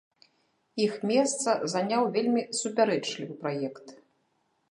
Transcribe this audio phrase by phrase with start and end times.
[0.85, 3.87] Іх месца заняў вельмі супярэчлівы праект.